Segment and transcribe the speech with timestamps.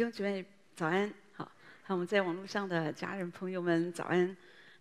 [0.00, 0.42] 弟兄姊妹
[0.74, 1.44] 早安，好，
[1.82, 4.34] 还有我们在网络上的家人朋友们早安。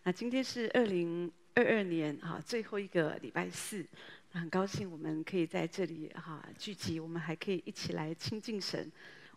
[0.03, 3.85] 那今天是二零二二年哈最后一个礼拜四，
[4.31, 8.89] 很高兴我们可以在这里哈聚集，我们还可以一起来亲近神，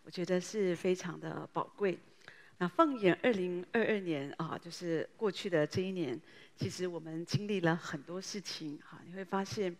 [0.05, 1.99] 我觉得是非常的宝贵。
[2.59, 6.17] 那放眼二零二二年啊，就是过去的这一年，
[6.55, 9.75] 其实我们经历了很多事情哈，你会发现。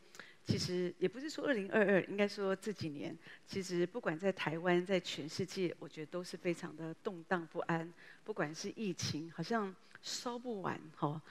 [0.45, 3.17] 其实也不是说二零二二，应该说这几年，
[3.47, 7.91] 其实不管在台湾，在全世界，我觉得都是非常的动荡不安。
[8.25, 11.21] 不管是疫情，好像烧不完哈，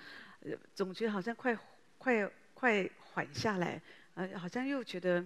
[0.40, 1.56] 呃，总觉得好像快
[1.98, 3.80] 快快缓下来，
[4.14, 5.22] 呃，好像又觉得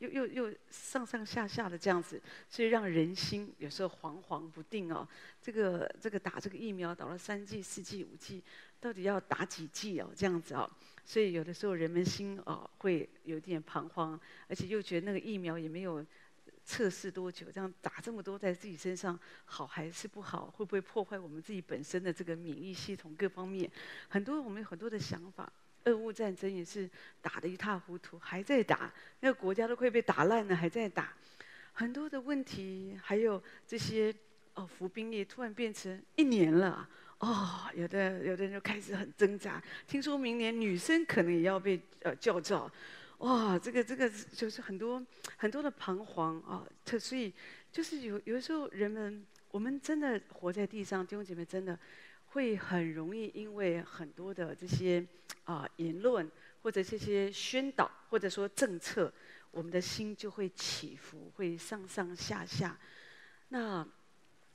[0.00, 5.06] 又又又上上下下的这样子，所以让人心有时候惶惶不定哦。
[5.40, 8.42] 这个这个打这个疫苗，打了三剂、四剂、五剂，
[8.80, 10.10] 到底要打几剂哦？
[10.14, 10.70] 这样子哦。
[11.04, 14.18] 所以有的时候人们心啊会有点彷徨，
[14.48, 16.04] 而且又觉得那个疫苗也没有
[16.64, 20.46] 测试多久，这样打这么多在自己身上好还是不好？
[20.46, 23.70] 会不会破坏我们自己本身的这个免疫系统各方面？
[24.08, 25.52] 很多我们有很多的想法。
[25.84, 26.88] 俄乌战争也是
[27.20, 31.12] 打得一塌糊涂，还在打，那个国家都快被打烂了，还在打。
[31.74, 34.10] 很多的问题，还有这些
[34.54, 36.88] 哦服兵役突然变成一年了。
[37.24, 39.62] 哦，有的有的人就开始很挣扎。
[39.86, 42.70] 听说明年女生可能也要被呃教召，
[43.18, 45.02] 哇，这个这个就是很多
[45.38, 46.62] 很多的彷徨啊。
[46.84, 47.32] 特所以
[47.72, 51.78] 就是有有的时候人们，我们真的活在地上，弟兄姐妹真的
[52.26, 55.02] 会很容易因为很多的这些
[55.44, 59.10] 啊言论或者这些宣导或者说政策，
[59.50, 62.78] 我们的心就会起伏，会上上下下。
[63.48, 63.86] 那。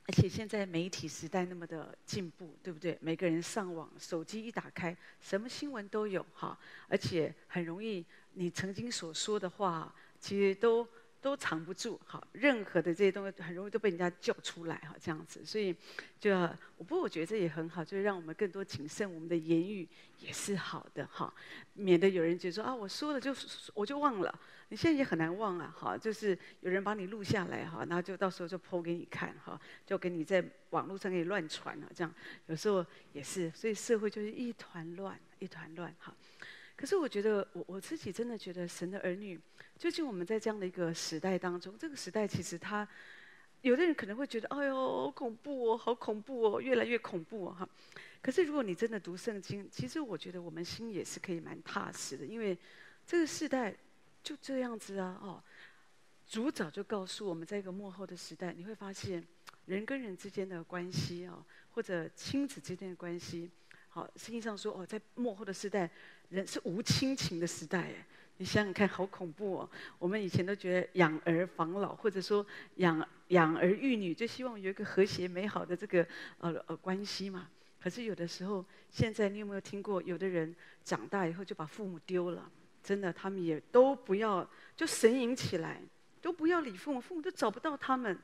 [0.10, 2.98] 而且现在媒体时代那么的进步，对不对？
[3.00, 6.58] 每个人上网，手机一打开，什么新闻都有哈。
[6.88, 10.88] 而且很容易，你曾经所说的话，其实都。
[11.22, 15.76] 都藏不住，好，任何的这些东西很容易都被人家叫出来，哈，这样子，所以
[16.20, 19.88] 就，不过我觉得这也很好，就是让我们更多谨慎，我们的言语
[20.20, 21.34] 也是好的，哈，
[21.74, 23.36] 免得有人觉得说啊，我说了就
[23.74, 24.40] 我就忘了，
[24.70, 32.14] 你现在也很难忘啊，哈，就是有人把你录下来，哈，然后就到时候就剖给你看，哈，就给你在网络上给你乱传了，这样。
[32.48, 36.16] 有时候也是，所以社会就是一团乱，一团乱，哈。
[36.80, 39.38] 可是我觉得，我我自己真的觉得，神的儿女，
[39.78, 42.88] 究竟我们在这样的一个时代当中，这个时代其实他，
[43.64, 47.68] 有的人可能会觉得，哎呦，好恐怖哦，好恐怖哦，越来越恐怖哦，哈。
[48.22, 52.58] 可是如果你真的读圣经，其实我觉得我们心也是可以蛮踏实的，因为
[53.06, 53.76] 这个时代
[54.24, 55.44] 就这样子啊，哦，
[56.26, 59.22] 主早就告诉我们，在一个幕后的时代，你会发现
[59.66, 63.52] 人跟人之间的关系啊，或者亲子之间的关系。
[63.92, 65.90] 好，实际上说哦，在幕后的时代，
[66.30, 68.06] 人是无亲情的时代哎，
[68.38, 69.70] 你想想看，好恐怖哦！
[69.98, 72.46] 我们以前都觉得养儿防老，或者说
[72.76, 76.08] 养养儿育女，就希望有一个和谐美好的这个
[76.38, 77.50] 呃呃关系嘛。
[77.82, 82.50] 可是有的时候，现在你有没有听过，有的人长大以后就把父母丢了？
[82.84, 85.82] 真的，他们也都不要，就神隐起来，
[86.22, 88.18] 都不要理父母，父母都找不到他们。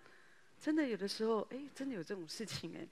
[0.59, 2.87] 真的，有的时候，哎，真的有这种事情哎。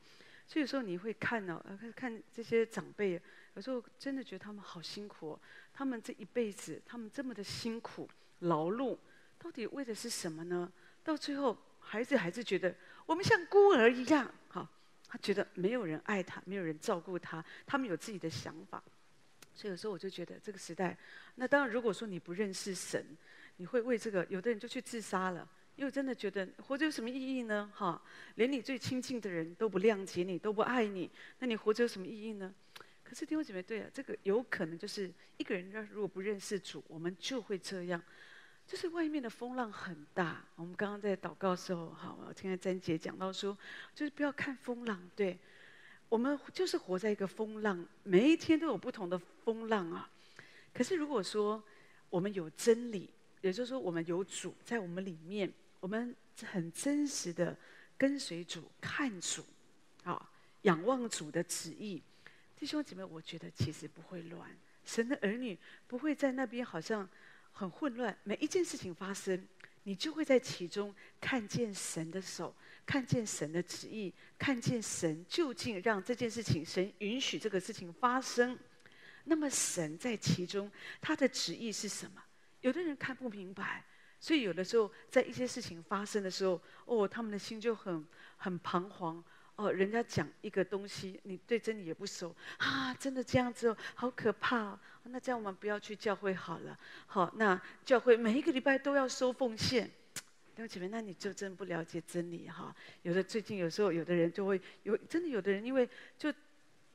[0.45, 3.19] 所以说你会看到，看，看这些长辈，
[3.55, 5.39] 有时候真的觉得他们好辛苦哦。
[5.73, 8.09] 他们这一辈子，他们这么的辛苦
[8.39, 8.97] 劳碌，
[9.37, 10.71] 到底为的是什么呢？
[11.03, 12.73] 到最后，孩子还是觉得
[13.05, 14.69] 我们像孤儿一样，哈，
[15.07, 18.83] 他觉得没有人爱他，没有人照顾他，他们有自己的想法。
[19.53, 20.97] 所以有时候我就觉得这个时代，
[21.35, 23.05] 那当然如果说你不认识神，
[23.57, 25.47] 你会为这个，有的人就去自杀了。
[25.75, 27.71] 因为真的觉得活着有什么意义呢？
[27.73, 27.99] 哈，
[28.35, 31.09] 连你最亲近的人都不谅解你，都不爱你，
[31.39, 32.53] 那你活着有什么意义呢？
[33.03, 38.01] 可是弟兄姐妹，对啊，这个有可能就是一个人如果不认识主，我们就会这样，
[38.65, 40.43] 就是外面的风浪很大。
[40.55, 43.57] 我们刚刚在祷告的时候，哈，我听到詹姐讲到说，
[43.93, 45.37] 就是不要看风浪，对，
[46.09, 50.09] 我们就是活在一个风浪，每一天都有不同的风浪啊。
[50.73, 51.63] 可是如果说
[52.09, 53.09] 我们有真理，
[53.41, 55.51] 也就是说我们有主在我们里面。
[55.83, 56.15] 我们
[56.45, 57.53] 很真实的
[57.97, 59.43] 跟随主、看主，
[60.05, 62.01] 啊，仰望主的旨意，
[62.55, 64.49] 弟兄姐妹，我觉得其实不会乱。
[64.85, 65.57] 神的儿女
[65.87, 67.07] 不会在那边好像
[67.51, 68.17] 很混乱。
[68.23, 69.47] 每一件事情发生，
[69.83, 72.55] 你就会在其中看见神的手，
[72.85, 78.57] 看见神的旨意，看见神究竟让这件事情，神允许这个事情发生。
[79.25, 80.69] 那么神在其中，
[81.01, 82.23] 他的旨意是什么？
[82.61, 83.83] 有的人看不明白。
[84.19, 88.05] 所以有的时候，在一些事情发生的时候，哦，他们的心就很
[88.37, 89.21] 很彷徨。
[89.55, 94.79] 哦，人家讲一个东西，你对真理也不熟啊，真的这样子哦，好可怕哦。
[95.03, 96.77] 那这样我们不要去教会好了。
[97.05, 99.85] 好，那教会每一个礼拜都要收奉献，
[100.15, 102.75] 弟兄姐妹，那你就真不了解真理哈。
[103.03, 106.33] 有的最近有时候有的人就会有，真的有的人因为就。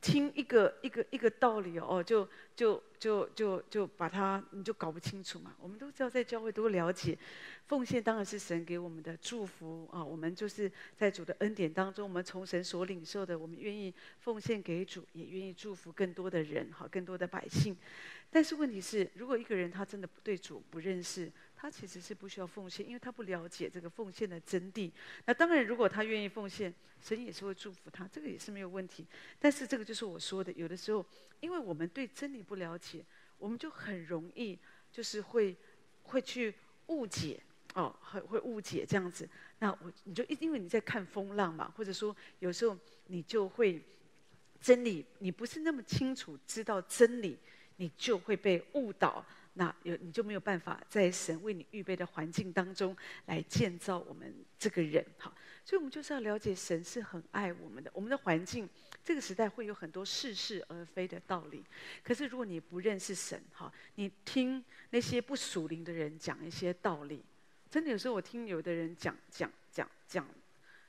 [0.01, 5.55] 听一个一个一个道理哦，就就就就就把它你就搞不清楚嘛。
[5.61, 7.19] 我们都知道，在教会都了解，
[7.67, 10.05] 奉献当然是神给我们的祝福啊。
[10.05, 17.77] 我们就是在主的恩典当中，我们从神所领受的，我们愿意奉献给主，也愿意祝福更多的人，好，更多的百姓。
[18.31, 24.89] 但是问题是，如果一个人他真的不对主不认识，他其实是不需要奉献，因为他不了解这个奉献的真谛。
[25.25, 26.73] 那当然，如果他愿意奉献，
[27.03, 29.05] 神也是会祝福他，这个也是没有问题。
[29.41, 31.05] 但是这个就是我说的，有的时候，
[31.41, 33.05] 因为我们对真理不了解，
[33.39, 34.57] 我们就很容易
[34.93, 35.57] 就是会
[36.05, 36.55] 会去
[36.87, 37.41] 误解
[37.75, 37.93] 哦，
[38.29, 39.29] 会误解这样子。
[39.59, 42.79] 那我你就因为你在看风浪嘛，或者说有时候
[43.09, 43.83] 你就会
[44.61, 47.37] 真理你不是那么清楚知道真理，
[47.79, 49.27] 你就会被误导。
[49.59, 52.97] 那有你就没有办法在神为你预备的环境当中
[53.27, 55.35] 来建造我们这个人，哈，
[55.65, 57.91] 所以我们就是要了解神是很爱我们的。
[57.93, 58.69] 我们的环境
[59.03, 61.65] 这个时代会有很多似是而非的道理，
[62.05, 67.25] 可是如果你不认识神，哈，你听那些不属灵的人讲一些道理，
[67.69, 70.25] 真的有时候我听有的人讲讲讲讲，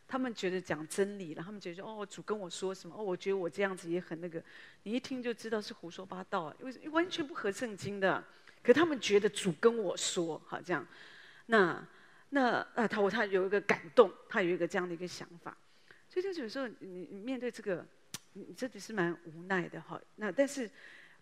[0.08, 4.44] 他们觉得讲真理了，他们觉得哦，主跟我说什么，哦，我觉得我这样子也很那个，
[4.84, 8.24] 你一听就知道是胡说八道，因为完全不合圣经的。
[8.62, 10.86] 可他们觉得主跟我说，好这样，
[11.48, 11.84] 那
[12.30, 15.58] 那啊，他他有一个感动，他有一个这样的一个想法，
[16.08, 17.86] 所以就有时候你你面对这个，
[18.34, 20.00] 你真的是蛮无奈的哈。
[20.18, 20.70] 那但是，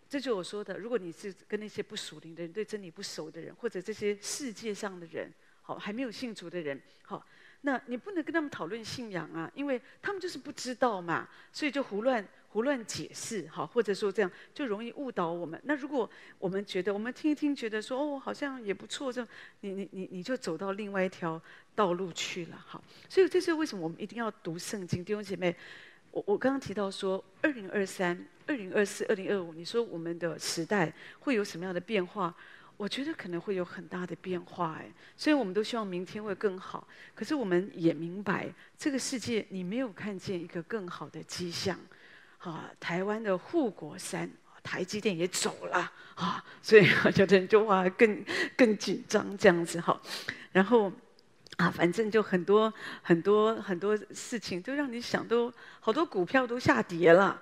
[0.08, 5.32] 这就我说的，如果你是跟那些不属灵的人、对真理不熟的人，或者这些世界上的人，
[5.62, 7.24] 好还没有信主的人，好，
[7.62, 12.26] 那你不能跟他们讨论信仰啊，因为他们就是不知道嘛，所以就胡乱。
[12.50, 15.60] 胡乱解释，哈，或者说这样就容易误导我们。
[15.64, 16.08] 那如果
[16.38, 19.28] 我们觉得，我们听一听，觉得说哦，好像也不错，这样
[19.60, 21.40] 你你你你就走到另外一条
[21.74, 22.82] 道路去了，哈。
[23.08, 25.54] 所以这是为什么我们一定要读圣经，弟兄姐妹。
[26.10, 30.90] 我我刚刚提到说，二零二三、二零二四、二零二五，你说我们的时代
[31.20, 32.34] 会有什么样的变化？
[32.78, 34.90] 我觉得可能会有很大的变化，哎。
[35.16, 38.48] 所以我们都希望明天会更好，可是我们也明白，
[38.78, 41.78] 这个世界你没有看见一个更好的迹象。
[42.38, 44.30] 啊，台湾的护国山，
[44.62, 46.86] 台积电也走了啊，所以
[47.16, 48.24] 有的人就哇更
[48.56, 50.00] 更紧张这样子哈，
[50.52, 50.92] 然后
[51.56, 57.40] 啊，反正就很多很多很多事情都让你想都好多股票都下跌了，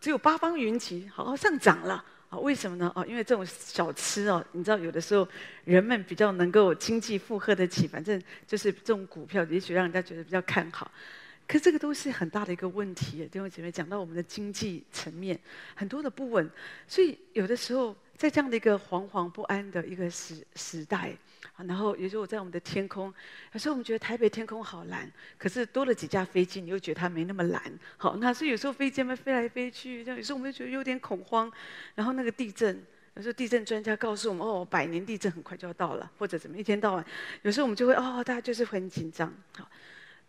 [0.00, 2.38] 只有八方云集好好上涨了啊？
[2.38, 2.90] 为什么呢？
[2.94, 5.28] 哦，因为这种小吃哦，你知道有的时候
[5.64, 10.90] 人们比较能够经济负荷得起，反正就是这种股票，也许让人家觉得比较看好。
[11.48, 15.40] 可这个都是很大的一个问题，弟兄姐妹，讲到我们的经济层面
[15.74, 16.48] 很多的不稳，
[16.86, 21.16] 所以有的时候在这样的一个惶惶不安的一个时时代，
[21.56, 23.12] 然后有时候我在我们的天空，
[23.54, 27.62] 有时候我们觉得台北天空好蓝，可是多了几架飞机，你又觉得它没那么蓝。
[27.96, 31.50] 好，那所以有时候飞机们飞来飞去，这样有时候我们就觉得有点恐慌。
[31.94, 32.78] 然后那个地震，
[33.14, 37.02] 有时候地震专家告诉我们，哦，百年地震很快就要到了，或者怎么一天到晚，
[37.40, 39.66] 有时候我们就会哦，大家就是很紧张，好。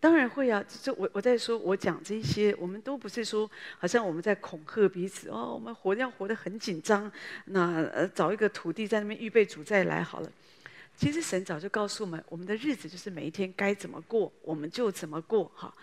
[0.01, 7.11] 当然会啊，就我我在说，我讲这些，我们都不是说好像我们在恐吓彼此哦，我们活要活得很紧张，
[7.45, 10.31] 那呃找一个土地在那边预备主再来好了。
[10.95, 15.73] 其实神早就告诉我们，我们的日子就是每一天该怎么过，我们就怎么过哈。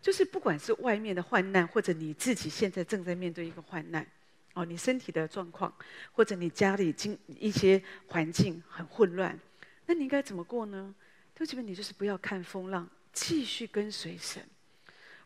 [0.00, 4.06] 就是不管是外面的患难，或者你自己现在正在面对一个患难，
[4.54, 5.72] 哦，你身体的状况，
[6.12, 9.38] 或者你家里经一些环境很混乱，
[9.84, 10.94] 那你应该怎么过呢？
[11.34, 12.88] 都基本你就是不要看风浪。
[13.16, 14.46] 继续跟随神，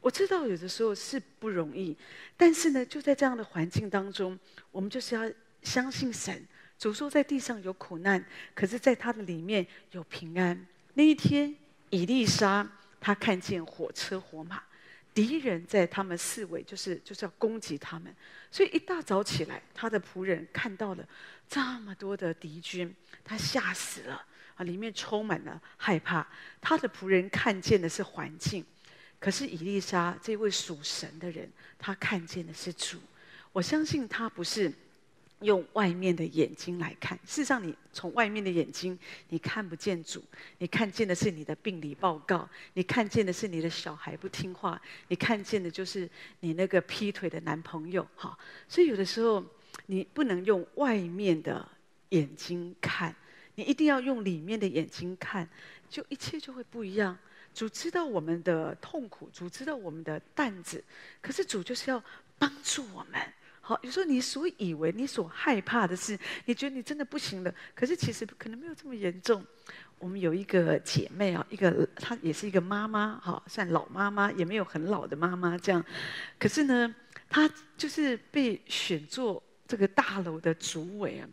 [0.00, 1.96] 我知道有的时候是不容易，
[2.36, 4.38] 但是呢，就在这样的环境当中，
[4.70, 5.28] 我们就是要
[5.64, 6.46] 相信神。
[6.78, 10.66] 主说在地上有苦难，可是在他的里面有平安。
[10.94, 11.52] 那一天，
[11.90, 12.66] 以利沙
[13.00, 14.62] 他看见火车火马，
[15.12, 18.14] 敌人在他们四围，就是就是要攻击他们。
[18.52, 21.06] 所以一大早起来，他的仆人看到了
[21.48, 22.94] 这么多的敌军，
[23.24, 24.24] 他吓死了。
[24.64, 26.26] 里面充满了害怕。
[26.60, 28.64] 他的仆人看见的是环境，
[29.18, 32.98] 可是以利沙这位属神的人，他看见的是主。
[33.52, 34.72] 我相信他不是
[35.40, 37.18] 用外面的眼睛来看。
[37.26, 38.96] 事实上，你从外面的眼睛，
[39.28, 40.22] 你看不见主，
[40.58, 46.08] 你看见的是你的病理报告，你看见的是你的小孩不听话，你看见的就是
[46.40, 48.06] 你那个劈腿的男朋友。
[48.14, 48.38] 哈，
[48.68, 49.44] 所以有的时候
[49.86, 51.66] 你不能用外面的
[52.10, 53.14] 眼睛看。
[53.60, 55.46] 你一定要用里面的眼睛看，
[55.90, 57.14] 就一切就会不一样。
[57.52, 60.82] 主知道我们的痛苦，主知道我们的担子，
[61.20, 62.02] 可是主就是要
[62.38, 63.20] 帮助我们。
[63.60, 69.44] 好，有时候你所以为、你所害怕的事，你觉得你真的不行了，可是其实可能没有这么严重。
[69.98, 75.84] 我们有一个姐妹啊，一个她也是一个妈妈，哈，算老妈妈，也没有很老的妈妈这样。
[76.38, 76.94] 可是呢，
[77.28, 81.28] 她就是被选做这个大楼的主委啊。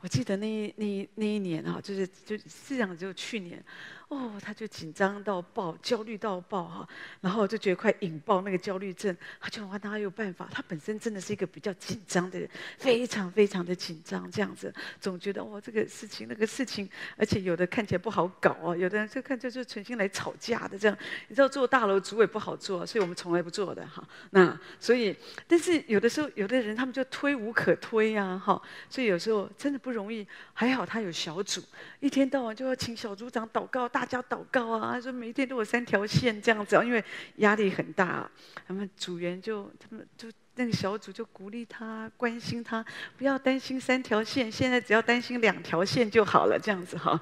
[0.00, 2.36] 我记得那那那一年啊，就是就
[2.66, 3.62] 这样，就去年。
[4.08, 6.88] 哦，他就紧张到爆，焦虑到爆哈，
[7.20, 10.48] 然后就觉得快引爆那个焦虑症，他就问他有办法。
[10.50, 12.48] 他本身真的是一个比较紧张的人，
[12.78, 16.88] 非常非常的紧张，这样子总觉得哦这个事情那个事情，
[17.18, 20.96] 而且有的看起来不好搞哦，有的人就看就是存心来吵架的这样。
[21.28, 24.02] 你知道做大楼主委不好做，所以我们从来不做的哈。
[24.30, 25.14] 那所以，
[25.46, 30.26] 但是有的时候有的人他们就推无可推呀哈，所以有时候真的不容易。
[30.54, 31.62] 还好他有小组，
[32.00, 33.86] 一天到晚就要请小组长祷告。
[33.98, 37.04] 大家祷告啊，说每天都有三条线这样子，因为
[37.38, 38.30] 压力很大啊。
[38.64, 42.84] 他们组员就他们就那个小组就鼓励他、关心他，
[43.16, 47.18] 不要担心三条线，现在只要担心两条线就好了，这样子哈。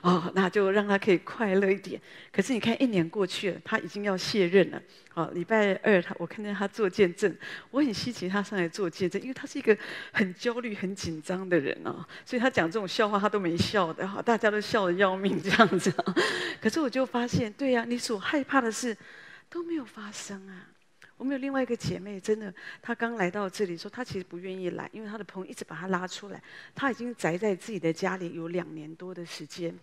[0.00, 2.00] 哦，那就让他可以快乐一点。
[2.32, 4.82] 可是你看，一年过去了，他已经要卸任了。
[5.12, 7.32] 好，礼拜二他我看见他做见证，
[7.70, 9.76] 我很稀奇他上来做见证，因为他是一个
[10.12, 15.94] 很焦虑、很紧张的人啊，所以他讲这种笑话他都没笑的哈，大家都笑得要命这样子。
[16.60, 18.96] 可是我就发现，对呀，你所害怕的事
[19.48, 20.66] 都没有发生啊。
[21.20, 26.42] 我们有另外一个姐妹，真的，她刚来到这里说，她其实不愿意来，因为她的朋友一直把她拉出来，
[26.74, 29.78] 她已经宅在自己的家里有两年多的时间，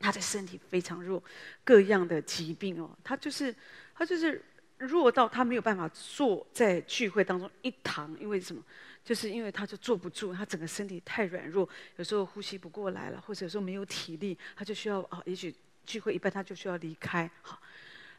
[0.00, 1.22] 她的身体非常弱，
[1.62, 3.54] 各样的疾病哦，她就是，
[3.94, 4.42] 她就是。
[4.78, 8.60] 弱到她没有办法坐在聚会当中一堂，因为什么？
[9.04, 15.54] 就是因为她就坐不住，她整个身体太软弱，有时候呼吸不过来了，或者有时候没有体力，她就需要啊，也许
[15.86, 17.30] 聚会一半她就需要离开。
[17.42, 17.62] 好，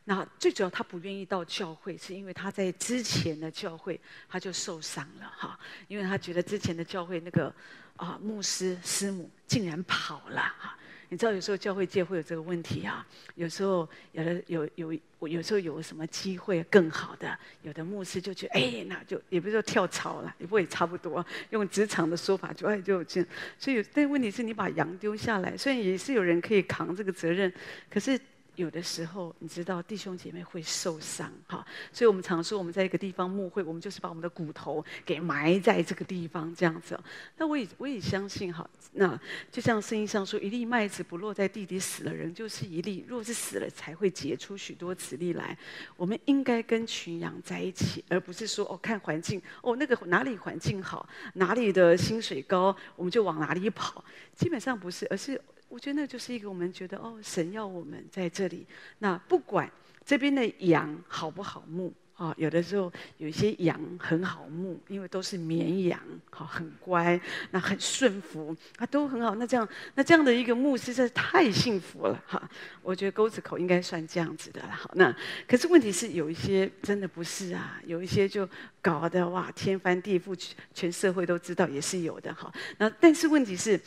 [0.05, 5.57] 那最主要他不愿意到教会，是因为他在之前的教会他就受伤了哈，
[5.87, 7.53] 因为他觉得之前的教会那个
[7.95, 10.77] 啊牧师师母竟然跑了哈。
[11.07, 13.05] 你知道有时候教会界会有这个问题啊，
[13.35, 23.29] 有时候有的有有我有时候有什么机会更好的，有的牧师就去哎，那就也不是说跳槽了，也不会差不多，用职场的说法就哎就这样。
[23.57, 27.53] 所以但问题是你把羊丢下来，虽然也是有人可以扛这个责任，
[27.89, 28.19] 可是。
[28.55, 36.99] 有的时候，你知道弟兄姐妹会受伤，哈，所以我们常说我们在一个地方牧会，我们就是把我们的骨头给埋在这个地方，这样子。
[37.37, 39.19] 那我也我也相信，哈，那
[39.51, 45.57] 就像圣经上说，一粒麦子不落在地里死了，人就是一粒；若是死了，才会结出许多子粒来。
[45.97, 54.03] 我们应该跟群羊在一起，而不是说哦，看环境，哦，那个哪里环境好，哪里的薪水高，我们就往哪里跑。
[54.35, 55.41] 基本上不是，而是。
[55.73, 58.63] 我觉得那就是一个我们觉得哦，神要我们在这里。
[58.99, 59.67] 那不管
[60.05, 65.99] 这边的羊好不好牧啊，有的时候有一些羊很好牧，因为都是绵羊，
[66.29, 69.33] 好很乖，那很顺服，啊都很好。
[69.33, 72.47] 那这样，那这样的一个牧师实在太幸福了哈。
[72.83, 74.69] 我觉得沟子口应该算这样子的了。
[74.69, 75.11] 好，那
[75.47, 78.47] 可是问题是有一些真的不是啊，有一些就
[78.79, 80.39] 搞得哇天翻地覆，
[80.71, 82.53] 全社会都知道也是有的哈。
[82.77, 83.81] 那但是问题是。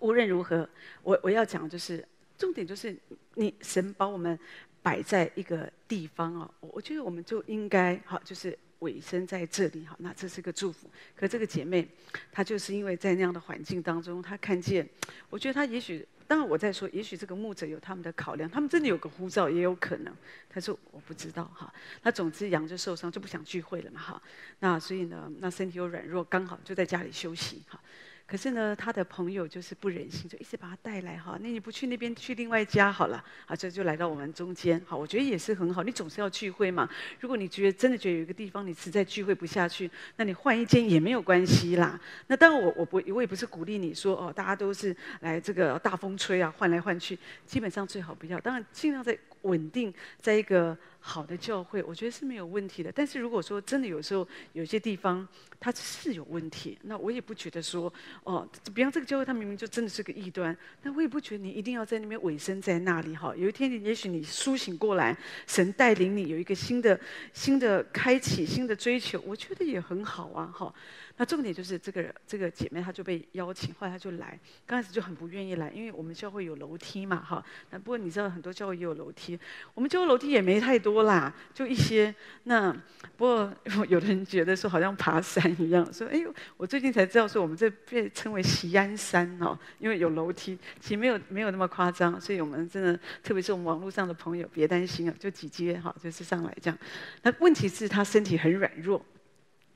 [0.00, 0.68] 无论如何，
[1.02, 2.96] 我我要讲就是重点就是
[3.34, 4.38] 你神把我们
[4.82, 10.88] 摆在一个地方哦，我觉得我们就应该好，就是尾声在这里哈，那这是个祝福。
[11.16, 11.86] 可这个姐妹，
[12.30, 14.88] 她就是因为在那样的环境当中，她看见，
[15.28, 20.14] 我觉得她也许，当然我在说，也许这个牧者有他们的考量，他们真的有个呼召，也有可能。
[20.48, 24.22] 她说我不知道哈，那总之羊就受伤，就不想聚会了嘛哈。
[24.60, 27.80] 那所以呢，那身体又软弱，刚好就在家里休息哈。
[28.28, 31.38] 可是呢，他的朋友就是不忍心，就一直把他带来哈。
[31.40, 33.24] 那你不去那边，去另外一家好了。
[33.46, 34.78] 啊，这就来到我们中间。
[34.86, 35.82] 好，我觉得也是很好。
[35.82, 36.86] 你总是要聚会嘛。
[37.20, 41.98] 如果你觉得真的觉得有一个地方你实在聚会不下去，那你换一间也没有关系啦。
[42.26, 47.18] 那当然我我不我也不是鼓励你说哦，大家都是来这个大风吹啊，换来换去。
[47.46, 48.38] 基本上最好不要。
[48.38, 50.76] 当然尽量在稳定，在一个。
[51.00, 52.92] 好的教会，我觉得是没有问题的。
[52.92, 55.26] 但是如果说真的有时候有些地方
[55.58, 57.90] 它是有问题，那我也不觉得说
[58.24, 63.32] 哦，比方这个教会它明明就真的是个异端，那我也不觉得你一定要在那边委身在那里哈。
[63.36, 65.16] 有一天你也许你苏醒过来，
[65.46, 66.98] 神带领你有一个新的
[67.32, 70.74] 新的开启、新的追求，我觉得也很好啊哈。
[71.18, 74.38] 那重点就是这个这个姐妹，她就被邀请，后来她就来。
[74.64, 77.44] 刚开始就很不愿意来，因为我们教会有楼梯嘛，哈。
[77.70, 79.38] 那不过你知道，很多教会也有楼梯，
[79.74, 82.14] 我们教会楼梯也没太多啦，就一些。
[82.44, 82.72] 那
[83.16, 83.52] 不过
[83.88, 92.20] 有的人觉得说好像爬山一样，说哎呦，我最近才知道说我们这被称为锡安山哦，因为有楼梯，其实没有没有那么夸张。
[92.20, 96.78] 所以我们真的，特别是我们网络上的朋友，别担心啊，就几阶哈，就是上来这样。
[97.22, 99.04] 那问题是她身体很软弱。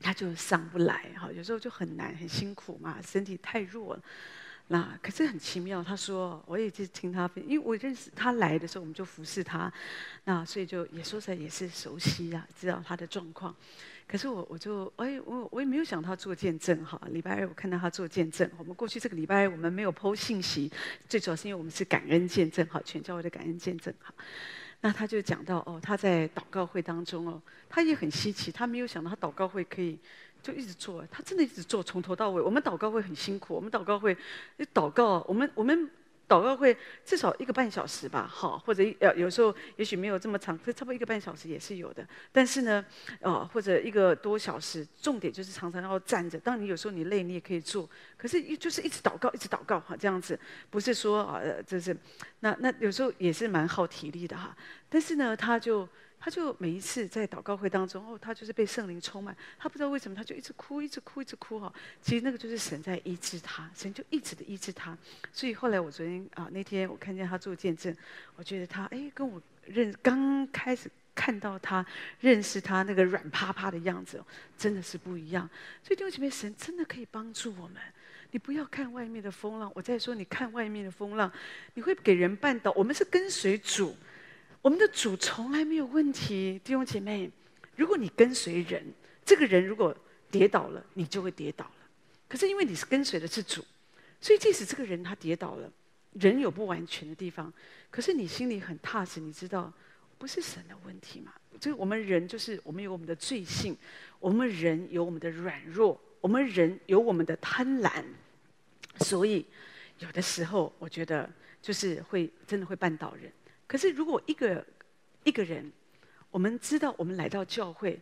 [0.03, 4.03] 他就上不来哈，有时候就很难，很辛苦嘛，身体太弱了。
[4.67, 9.71] 那可是很奇妙，他说我也就听他，因为我认识他来的时候，我们就服侍他，
[10.23, 13.55] 那所以就也说起来也是熟悉啊，知道他的状况。
[14.07, 18.49] 可是我我就哎我我也没有想他做见证哈，礼拜二我看到他做见证。
[18.57, 20.71] 我们过去这个礼拜二我们没有 PO 信息，
[21.09, 24.13] 最主要是因为我们是感恩见证哈，全教会的感恩见证哈。
[24.83, 29.97] 那他就讲到哦，他在祷告会当中哦，他也很稀奇，他没有想到他祷告会可以。
[30.43, 32.41] 就一直做，他真的一直做，从头到尾。
[32.41, 34.13] 我们祷告会很辛苦，我们祷告会，
[34.73, 35.89] 祷告，我们我们
[36.27, 36.75] 祷告会
[37.05, 42.07] 至少一个半小时吧，好，或者呃有时候也许没有这么长，差不多一个半小时也是有的。
[42.31, 42.83] 但是呢，
[43.19, 46.39] 呃或者一个多小时，重点就是常常要站着。
[46.39, 47.87] 当你有时候你累，你也可以坐，
[48.17, 50.39] 可是就是一直祷告，一直祷告哈，这样子，
[50.69, 51.95] 不是说啊，就是
[52.39, 54.55] 那那有时候也是蛮耗体力的哈。
[54.89, 55.87] 但是呢，他就。
[56.23, 61.73] 他就每一次在祷告会当中，哦，他就是被圣灵充满，他不知道为什么，他就一直哭，一直哭，一直哭哈。
[62.01, 64.97] 其实那个就是神在医治他，神就一直的医治他。
[65.33, 67.93] 所以后来我昨天啊，那天我看见他做见证，
[68.37, 71.85] 我觉得他哎，跟我认刚开始看到他
[72.21, 74.23] 认识他那个软趴趴的样子，
[74.57, 75.49] 真的是不一样。
[75.83, 77.81] 所以弟兄姐妹，神真的可以帮助我们。
[78.31, 81.29] 你不要看外面的风浪，我在说，你看外面的风浪，
[81.73, 82.71] 你会给人绊倒。
[82.77, 83.93] 我们是跟随主。
[84.63, 87.29] 我们的主从来没有问题，弟兄姐妹。
[87.75, 88.81] 如果你跟随人，
[89.25, 89.93] 这个人如果
[90.31, 91.71] 跌倒了，你就会跌倒了。
[92.29, 93.61] 可是因为你是跟随的是主，
[94.21, 95.69] 所以即使这个人他跌倒了，
[96.13, 97.51] 人有不完全的地方，
[97.91, 99.71] 可是你心里很踏实，你知道
[100.17, 101.33] 不是神的问题嘛？
[101.59, 103.75] 就是我们人就是我们有我们的罪性，
[104.17, 108.01] 我们人有我们的软弱，我们人有我们的贪婪，
[108.99, 109.45] 所以
[109.99, 111.29] 有的时候我觉得
[111.61, 113.29] 就是会真的会绊倒人。
[113.65, 114.65] 可是，如果一个
[115.23, 115.71] 一个人，
[116.29, 117.99] 我们知道我们来到教会，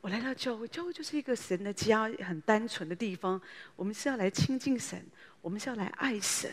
[0.00, 3.40] 我来到教会，教会就是一个神的家，很单纯的地方。
[3.76, 5.00] 我们是要来亲近神，
[5.40, 6.50] 我们是要来爱神，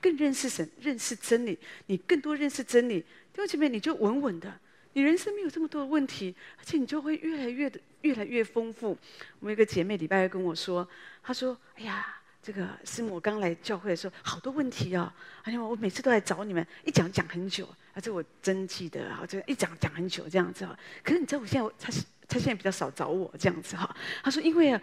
[0.00, 1.58] 更认识神，认识真理。
[1.86, 4.60] 你更多认识真理，弟兄姐妹，你就稳稳的，
[4.92, 8.98] 你人生没有这么多的问题，而且你就会越来越的越来越丰富。
[9.38, 10.86] 我们一个姐妹礼拜跟我说，
[11.22, 15.12] 她说：“哎呀。”这个师母刚来教会的时候，好多问题哦。
[15.42, 17.66] 哎呀，我每次都来找你们，一讲讲很久。
[17.92, 20.78] 啊，这我真记得啊，这一讲讲很久这样子哈。
[21.02, 21.92] 可是你知道，我现在他
[22.28, 23.94] 他现在比较少找我这样子哈。
[24.22, 24.80] 他说，因为啊，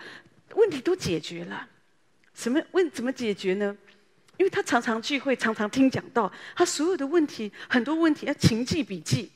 [0.53, 1.67] 问题都解决了。
[2.33, 2.89] 什么问？
[2.91, 3.75] 怎么解决呢？
[4.37, 9.31] 因为他常常聚会，常常听讲道，他所有的问题，很多问题要勤记笔记，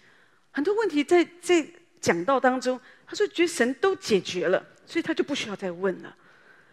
[0.51, 1.65] 很多问题在在
[1.99, 6.15] 讲道当中，他说觉得神都解决了，所以他就不需要再问了。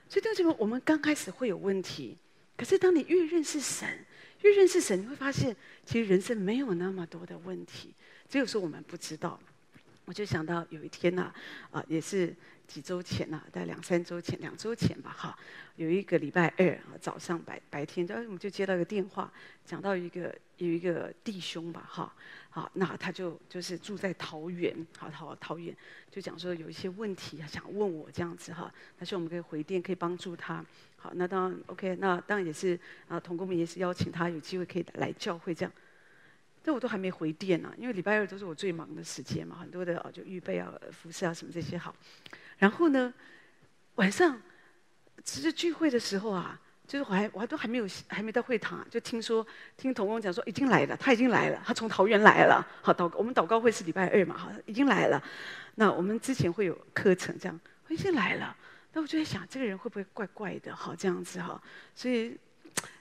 [0.09, 2.17] 所以，这个我们刚开始会有问题，
[2.57, 4.07] 可是当你越认识神，
[4.43, 7.95] 越认识神，你会发现，其实人生没有那么多的问题，
[8.29, 9.39] 只有说我们不知道。
[10.09, 11.31] 我就想到有一天呐，
[11.71, 12.35] 啊，也是
[12.67, 15.39] 几周前呐，大概两三周前，两周前吧，哈，
[15.77, 19.31] 有一个礼拜二啊，早上白白天，然后我们就接到一个电话，
[19.67, 22.11] 讲到一个有一个弟兄吧，哈。
[22.49, 25.77] 好，那他就就是住在桃园，好桃桃园，
[26.11, 30.65] 就讲说有一些问题想问我这样子哈，他说我们可以回电，可以帮助他。
[30.97, 35.73] 好，那当然 OK，那当然也是啊，同工们也是邀请他有机会可以来教会这样。
[36.63, 41.95] 但我都还没回电呢，因为礼拜二都是我最忙的时间嘛，很多的啊就预备啊服侍啊什么这些好。
[42.59, 43.13] 然后呢，
[43.97, 44.41] 晚上
[45.25, 46.61] 其实聚会的时候啊。
[46.89, 52.67] 就是我还我还都还没有还没到会堂，就听说听同工讲说已经来了，他已经来了，他从桃园来了。
[52.81, 55.23] 好，祷我们祷告会是礼拜二嘛，好，已经来了。
[55.75, 58.57] 那我们之前会有课程这样，已经来了。
[58.95, 60.75] 那我就在想，这个人会不会怪怪的？
[60.75, 61.63] 好，这样子哈，
[61.95, 62.35] 所以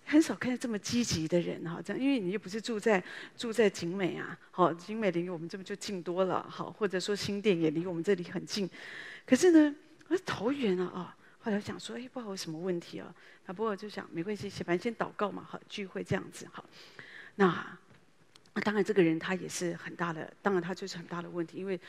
[0.08, 1.82] 很少看见这么积极的人哈。
[1.84, 3.04] 这样，因为你又不是住在
[3.36, 8.70] 住在景美啊，好，景美离我们这边就近多了，好，或者说新店也离我们这里很近。
[9.26, 9.76] 可是呢，
[10.08, 11.18] 我是桃园啊啊。
[11.40, 13.14] 后来想说，哎，不知道有什么问题啊？
[13.46, 16.66] 啊，不过就想没关系，反正先祷告嘛，好，聚会这样子，好。
[17.36, 17.78] 那，
[18.54, 21.80] 那当然这个人他也是很大的，当然他就是很大的问题，因为。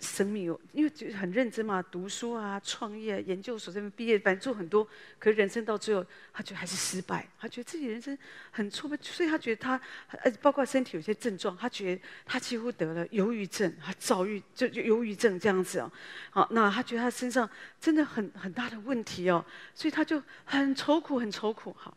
[0.00, 4.86] 生命有，因为就很认真嘛，读书啊，创业、研究所这边毕业，反正做很多，
[5.18, 8.16] 可是人生到最后，他觉得还是失败，他觉得自己人生
[8.50, 9.80] 很挫败，所以他觉得他，
[10.22, 15.92] 呃，包括身体有些症状，他觉得他几乎得了忧郁症，他躁郁就就忧郁症这样子哦，
[16.30, 17.48] 好，那他觉得他身上
[17.80, 21.96] 真的很很大的问题哦，所以他就很愁苦，很愁苦，好。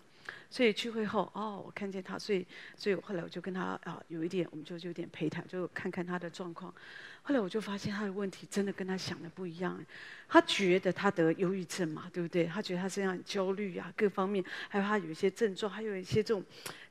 [0.51, 6.73] 所以聚会后，哦，我看见他，所以，所以后来我就跟他啊，有一点，我们就有点陪他，就看看他的状况。
[7.23, 9.81] 后来我就发现他的问题真的跟他想的不一样。
[10.27, 12.45] 他觉得他得忧郁症嘛，对不对？
[12.47, 16.43] 他觉得他身上焦虑啊，各方面，还有他有一些症状，还有一些这种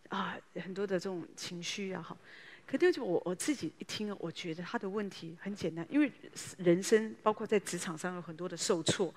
[0.08, 2.16] 啊，很多的这种情绪啊，好。
[2.66, 6.10] 可是就我我自己一听，我觉得他的问题很简单，因为
[6.56, 9.12] 人生包括在职场上有很多的受挫。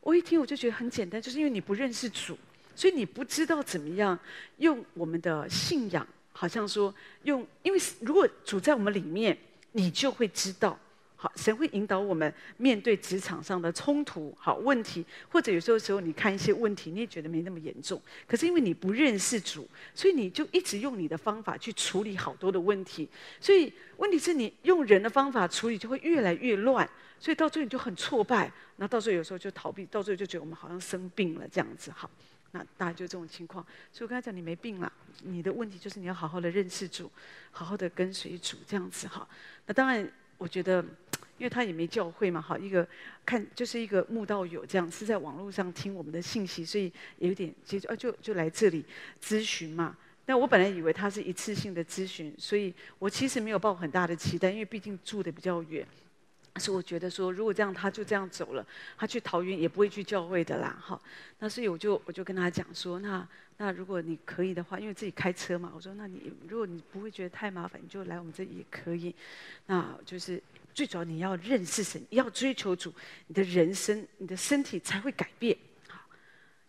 [0.00, 2.38] 我一听我就觉得很简单，就是因为你不认识主。
[2.78, 4.16] 所以你不知道怎么样
[4.58, 9.36] 用我们的信仰，好像说用，因为如果主在我们里面，
[9.72, 10.78] 你就会知道。
[11.16, 18.00] 好，神会引导我们面对职场上的冲突、好问题，或者有时候时候你看一些问题，你也觉得没那么严重。
[18.28, 23.08] 可是因为你不认识主，所以你就一直用你的方法去处理好多的问题。
[23.40, 26.88] 所以问题是你用人的方法处理，就会越来越乱。
[27.18, 31.90] 所以到最后你就很挫败，那到最后有时候就逃避，到最后就觉得我们好像生病了这样子。
[31.90, 32.08] 好，
[32.52, 33.64] 那大概就这种情况。
[33.92, 37.10] 所以我跟他讲，你没病了，你的问题就是你要好好的认识主，
[37.50, 39.06] 好好的跟随主这样子。
[39.08, 39.28] 哈，
[39.66, 40.10] 那当然。
[40.38, 40.80] 我觉得，
[41.36, 42.86] 因为他也没教会嘛，哈一个
[43.26, 48.84] 看就是一个慕道友这样，是在网络上听我们的信息，所以有点接触啊，就就来这里
[49.20, 49.96] 咨询嘛。
[50.26, 55.84] 那我本来以为他是一次性的咨询，所以我其实没有抱很大的期待，因为毕竟住的比较远。
[56.58, 58.66] 是我觉得说，如果这样，他就这样走了，
[58.96, 61.00] 他去桃园也不会去教会的啦，哈。
[61.38, 63.26] 那所以我就我就跟他讲说，那
[63.58, 69.14] 那如果你可以的话，因为自己开车嘛，我说那你如果你不会觉得太麻烦，你就来我们这里也可以。
[69.66, 70.42] 那就是
[70.74, 72.92] 最主要你要认识神，要追求主，
[73.26, 75.56] 你的人生、你的身体才会改变。
[75.88, 76.00] 好，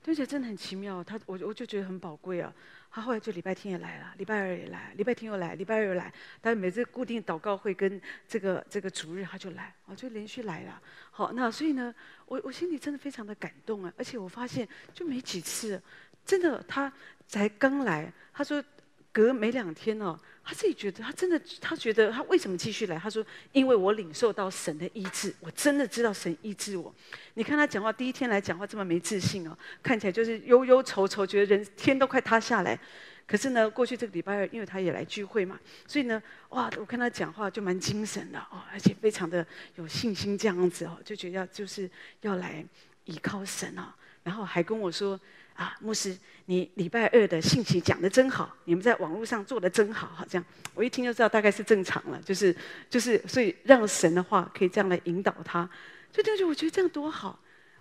[0.05, 2.53] 而且真的很奇妙，他我我就觉得很宝贵啊。
[2.91, 6.11] 他后来就礼拜天也来了，礼拜二也来，礼拜天又来，礼拜二又来。
[6.41, 10.81] 但每次固定祷告会跟这个这个主日他就来，我就连续来了。
[11.11, 11.93] 好，那所以呢，
[12.25, 13.93] 我我心里真的非常的感动啊！
[13.97, 15.81] 而且我发现就没几次，
[16.25, 16.91] 真的他
[17.27, 18.63] 才刚来，他说。
[19.11, 20.17] 隔没两天哦，
[20.49, 22.97] 他自己觉得他真的，他觉得他为什么继续来？
[22.97, 26.91] 他说：“因为我领受到神的医治，我真的知道神医治我。”
[27.35, 32.79] 你看他讲话，第一天来讲话这么没自信哦，看起来就是忧忧愁愁，觉得人天都快塌下来。
[33.27, 41.87] 可是呢，过去这个礼拜二，因为他也来聚会嘛，所以呢，哇，我看他讲话就蛮精神的哦，而且非常的有信心这样子哦，就觉得就是
[42.21, 42.65] 要来
[43.05, 45.19] 依靠神哦，然后还跟我说。
[45.59, 52.55] 啊，牧师，你礼拜二的信息讲得真好，你们在网络上做得真好，好这样，我一听就知道大概是正常了，就是
[52.89, 55.69] 就是，所以让神的话可以这样来引导他，
[56.13, 57.37] 所以这就我觉得这样多好。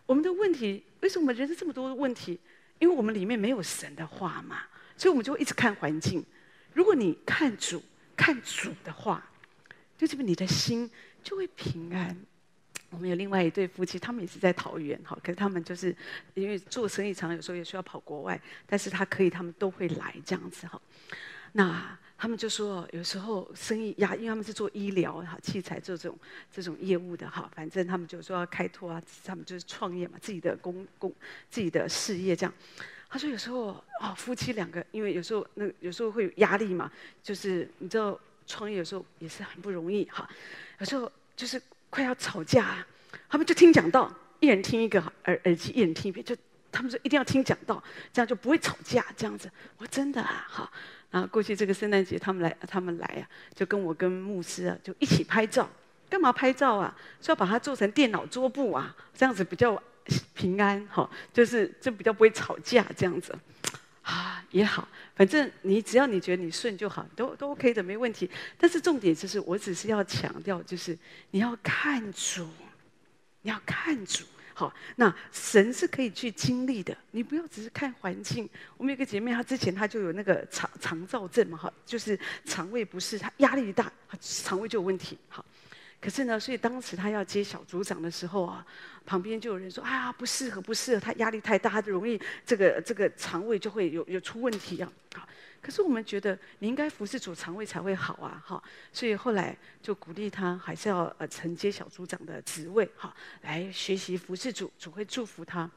[0.07, 2.41] 我们的问题，为什么我们人生这么多的问题？
[2.81, 4.63] 因为我们里面没有神的话嘛，
[4.97, 6.25] 所以我们就会一直看环境。
[6.73, 7.81] 如果你看主，
[8.17, 9.25] 看主的话，
[9.97, 10.91] 就这么你的心
[11.23, 12.17] 就会平安。
[12.91, 15.95] 我们有另外一对夫妻，他们也是在桃园，哈，可是他们就是
[16.33, 20.81] 因为做生意常有时候也需要跑国外，但是他可以，他们都会来这样子，哈。
[21.53, 26.19] 那他们就说，有时候生意呀，因为他们是做医疗哈器材做这种
[26.51, 31.13] 这种业务的哈，反正他们就说要开拓啊，他们就是创业嘛，自己的工工
[31.51, 32.55] 自己的事业这样。
[33.11, 36.91] 他说有时候啊，夫妻两个，因为有时候那有时候会有压力嘛，
[37.23, 40.27] 就是你知道创业有时候也是很不容易哈，
[40.79, 41.61] 有时候就是。
[41.91, 42.87] 快要吵架，啊，
[43.29, 46.37] 他们就听讲道，一人听一个耳耳机，一人听一遍，就
[46.71, 49.05] 他们说一定要听讲道，这样就不会吵架。
[49.17, 50.71] 这样子，我真的啊，好。
[51.11, 53.25] 然后过去这个圣诞节，他们来，他们来啊，
[53.55, 55.69] 就跟我跟牧师啊，就一起拍照。
[56.11, 56.95] 干嘛拍照啊？
[57.21, 59.83] 说要把它做成电脑桌布啊，这样子比较
[60.35, 63.35] 平安，哈，就是就比较不会吵架，这样子。
[64.51, 68.31] 也好，反正你只要你觉得你顺就好，都都 OK 的，没问题。
[68.57, 70.97] 但是重点就是，我只是要强调，就是
[71.31, 72.49] 你要看主，
[73.43, 74.25] 你要看主。
[74.55, 78.49] 好，那神是可以去经历的，你不要只是看环境。
[78.77, 85.17] 我们有个姐妹，她之前她就有那个肠肠燥症嘛，哈，就是肠胃不适，她压力大，她肠胃就有问题。
[85.29, 85.45] 好。
[86.01, 88.65] 可是呢，所以当时他要接小组长的时候啊，
[89.05, 94.93] 旁边就有人说：“哎呀，不适合，不适合，他压力太大，他就容易这个这个肠胃就会有有出问题啊。”，
[95.61, 98.63] 可是我们觉得你应该服侍主，肠胃才会好啊，哈。
[98.93, 105.69] 所以后来就鼓励他还是要呃承接小组长的职位，哈，来学习服侍主，主会祝福他。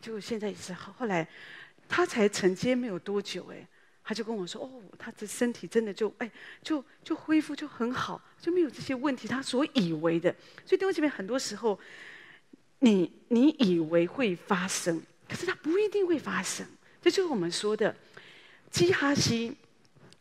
[0.00, 1.24] 就现在也是，后来
[1.88, 3.64] 他才承接没有多久，哎。
[4.02, 6.28] 他就跟我说：“哦，他的身体真的就哎，
[6.62, 9.28] 就就恢复就很好，就没有这些问题。
[9.28, 10.34] 他所以为的，
[10.66, 11.78] 所以弟兄姐妹，很多时候，
[12.80, 16.66] 你你以为会发生，可是它不一定会发生。
[17.00, 17.94] 这就是我们说的，
[18.70, 19.56] 基哈西，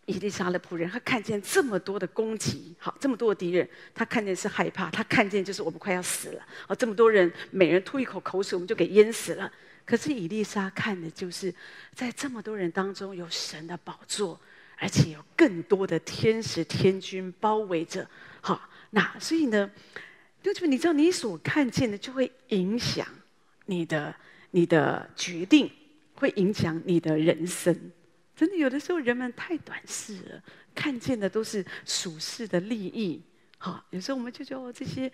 [0.05, 9.51] 以利沙的仆人，他看见这么多的攻击，好，这么多的敌人，他看见是害怕，他看见就是我们快要死了，啊，这么多人，每人吐一口口水，我们就给淹死了。”
[9.89, 11.51] 可是以利沙看的就是，
[11.95, 14.39] 在这么多人当中有神的宝座，
[14.77, 18.07] 而且有更多的天使天军包围着。
[18.39, 19.67] 好，那所以呢，
[20.43, 23.03] 就是你知道，你所看见的就会影响
[23.65, 24.15] 你的
[24.51, 25.71] 你的决定，
[26.13, 27.75] 会影响你的人生。
[28.35, 30.43] 真的，有的时候人们太短视了，
[30.75, 33.19] 看见的都是俗世的利益，
[33.57, 35.11] 好，有时候我们就觉得哦，这些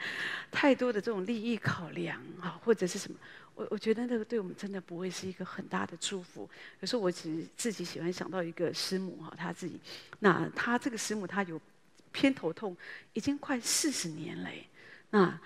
[0.51, 3.17] 太多的这种利益考量啊，或者是什么，
[3.56, 6.48] 我我觉得那个对我们真的不会是一个很大的祝福。
[6.82, 9.80] 有时候我只自己喜欢想到一个师母哈，她自己，
[10.20, 11.60] 那她这个师母她有
[12.12, 12.76] 偏头痛，
[13.13, 14.50] 已经快四十年了，
[15.10, 15.39] 那。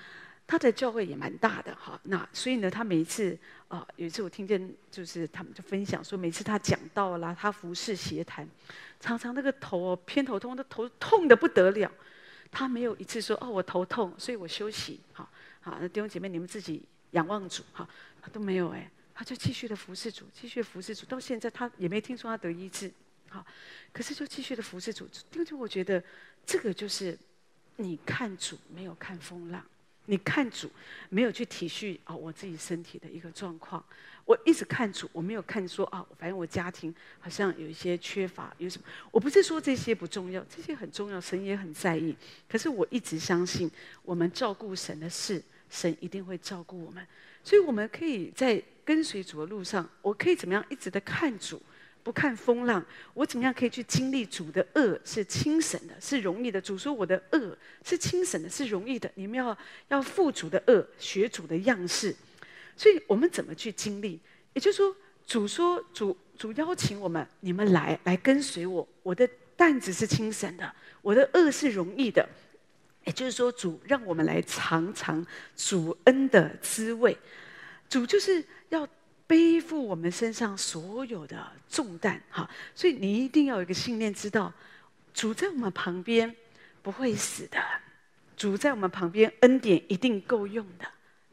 [0.52, 8.50] 她的教会也蛮大的哈，那所以呢，她每一次啊，有一次我听见就是他们就分享说，每次他讲到啦，他服侍协谈，
[9.00, 11.92] 常常那个头哦偏头痛，那头痛得不得了，
[12.50, 15.30] 他没有一次说哦我头痛，所以我休息，好，
[15.62, 17.88] 好，那弟兄姐妹你们自己仰望主哈，
[18.22, 22.92] 他都没有哎，他就继续的服侍主，继续服侍主，到现在他也没听说他得医治，
[23.30, 23.46] 好，
[23.92, 26.04] 可是就继续的服侍主，弟兄姐妹我觉得
[26.46, 27.18] 这个就是
[27.78, 29.64] 你看主没有看风浪。
[30.06, 30.68] 你看主，
[31.10, 33.84] 没有去体恤啊、我自己身体的一个状况。
[34.26, 38.88] 我一直看主，我没有看说啊，反正我家庭好像有一些缺乏，有什么？
[39.12, 42.16] 我不是说这些不重要，这些很重要，神也很在意。
[42.48, 43.70] 可是我一直相信，
[44.02, 47.06] 我们照顾神的事，神一定会照顾我们。
[47.44, 51.62] 所以我们可以在跟随主的路上，我可以怎么样一直的看主。
[52.02, 56.60] 不看风浪，我怎么样可以去经历主的恶是轻省的，是容易的？
[56.60, 59.12] 主说我的恶是轻省的，是容易的。
[59.16, 59.56] 你们要
[59.90, 62.16] 要负主的恶，学主的样式。
[62.78, 64.18] 所以我们怎么去经历？
[64.54, 64.96] 也就是说，
[65.28, 72.28] 主说主主邀请我们，你们来来跟随我，我的担子是轻省的，我的恶是容易的。
[73.10, 75.26] 也就是说，主让我们来尝尝
[75.58, 77.18] 主恩的滋味。
[77.90, 78.88] 主就是要。
[79.30, 81.38] 背负我们身上所有的
[81.70, 82.50] 重担，哈！
[82.74, 84.52] 所以你一定要有一个信念，知道
[85.14, 86.36] 主在我们旁边
[86.82, 87.60] 不会死的，
[88.36, 90.86] 主在我们旁边恩典一定够用的，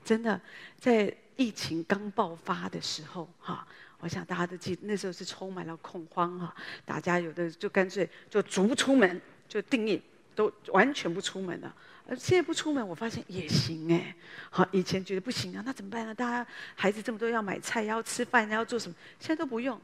[0.05, 0.39] 真的。
[0.79, 3.67] 在疫情刚爆发的时候，哈，
[4.01, 10.03] 我想大家都记得，那时候是充满了恐慌，哈，大家有的就干脆就逐出门，就定义
[10.37, 11.75] 都完全不出门了。
[12.16, 14.14] 现在不出门，我发现也行哎。
[14.49, 16.14] 好，以前觉得不行啊，那怎么办呢？
[16.14, 16.46] 大家
[16.77, 18.94] 孩子这么多，要买菜，要吃饭，要做什么？
[19.18, 19.81] 现在都不用，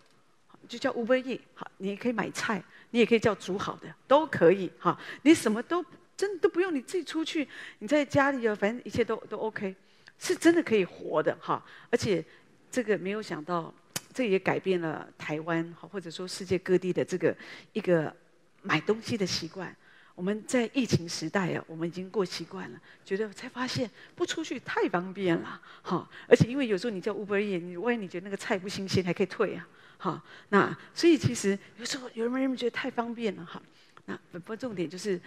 [0.69, 1.41] 就叫 Uber E。
[1.55, 4.71] 好，你也可以买菜，你也可以叫煮好的，都可以。
[4.79, 5.85] 哈，你什么都
[6.17, 7.49] 真的都不用，你自己出去，
[7.81, 9.75] 你在家里啊，反正一切都都 OK，
[10.21, 11.61] 是真的可以活的哈。
[11.91, 12.25] 而且
[12.71, 13.75] 这个没有想到，
[14.15, 17.37] 这也改变了台湾，或者说世界各地的这个
[17.73, 18.15] 一个
[18.63, 19.75] 买东西的习惯。
[20.15, 26.07] 我们在疫情时代啊，我们已经过习惯了，觉得才发现不出去太方便了，哈！
[26.29, 30.25] 而且因为有时候你叫 Uber Eats，你万一你觉得那个菜不新鲜，还可以退啊，哈！
[30.51, 33.61] 那所以其实有时候有人们觉得太方便了，哈！
[34.05, 35.19] 那不过重点就是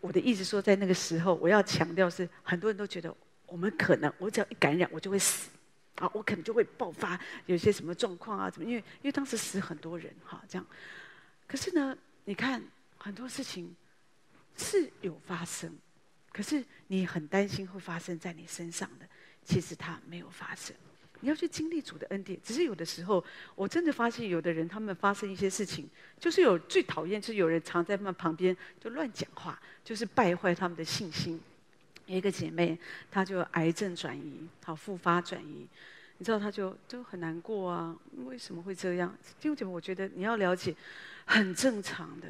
[0.00, 3.14] 我的意思说，在那个时候，我要强调是很多人都觉得
[3.46, 5.50] 我们可能我只要一感染我就会死，
[5.96, 8.66] 啊，我可能就会爆发有些什么状况啊，怎么？
[8.66, 10.66] 因为因为当时死很多人，哈，这样。
[11.46, 12.62] 可是呢，你看
[12.96, 13.76] 很多事情。
[14.56, 15.76] 是有发生，
[16.32, 19.06] 可是你很担心会发生在你身上的，
[19.44, 20.74] 其实它没有发生。
[21.20, 25.88] 你要去经历主的恩典，只是有的时候，我真的发现有的人他们发生一些事情，
[26.20, 31.40] 就是有最讨厌，就是有人常在他们旁边就乱讲话，就是败坏他们的信心。
[32.06, 32.78] 有一个姐妹，
[33.10, 35.66] 她就癌症转移，好复发转移，
[36.18, 39.16] 你知道她就就很难过啊，为什么会这样？
[39.40, 40.76] 弟兄姐妹，我觉得你要了解，
[41.24, 42.28] 很正常的。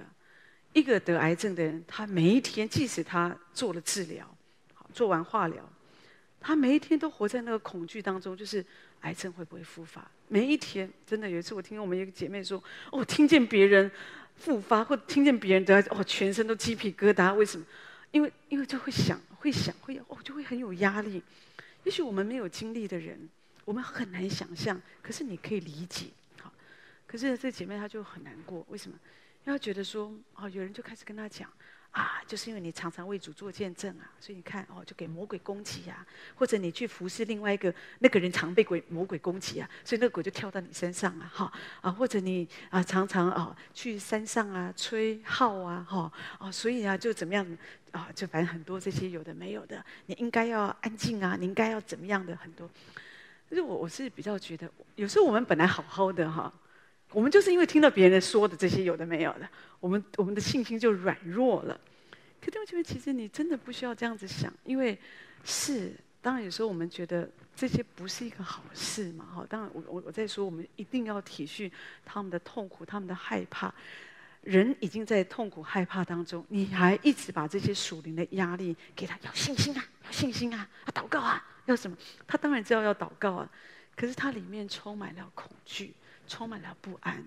[0.74, 4.36] 一个得癌症的人，他每一天，即使他做了治疗，
[4.92, 5.66] 做完化疗，
[6.38, 8.62] 他每一天都活在那个恐惧当中，就是
[9.00, 10.06] 癌症会不会复发？
[10.28, 13.90] 每一天，真的有一次，我听我们一个姐妹说，哦，听见别人
[14.36, 17.32] 复发，或听见别人得癌，哦，全身都鸡皮疙瘩。
[17.34, 17.64] 为什么？
[18.10, 21.22] 因为因为就会想，会想，会哦，就会很有压力。
[21.84, 23.28] 也许我们没有经历的人，
[23.64, 24.80] 我们很难想象。
[25.02, 26.06] 可是你可以理解，
[26.40, 26.52] 好。
[27.06, 28.98] 可是这姐妹她就很难过，为什么？
[29.44, 31.48] 要觉得说，哦，有人就开始跟他讲，
[31.90, 36.04] 啊，就是因为你常常为主做见证啊，所以你看，哦，就给魔鬼攻击呀，
[36.34, 41.52] 或者你去服侍另外一个那个人常被鬼魔鬼攻击啊，所以那个鬼就跳到你身上啊，哈，
[41.82, 47.46] 啊，或者你啊常常啊去山上啊吹号啊，哈，啊，所以啊就怎么样
[47.92, 52.68] 啊，就反正很多这些有的没有的，你应该要安静啊，你应该要怎么样的很多，
[53.50, 56.50] 就是我我是比较觉得，有时候我们本来好好的哈。
[57.14, 59.48] 我们就是因为听到别人说的这些有的没有的，
[59.78, 61.80] 我们我们的信心就软弱了。
[62.42, 64.98] 可是我觉得，其实你真的不需要这样子想，因为
[65.44, 69.24] 是当然有时候我们觉得这些不是一个好事嘛。
[69.24, 71.70] 哈，当然我我我在说，我们一定要体恤
[72.04, 73.72] 他们的痛苦，他们的害怕。
[74.42, 81.96] 人已经在痛苦害怕当中，你还一直把这些属灵的压力给他，要信心啊，要信心啊，要祷告啊，要什么？
[82.26, 83.50] 他当然知道要祷告啊，
[83.96, 85.94] 可是他里面充满了恐惧。
[86.26, 87.24] 充满了不安，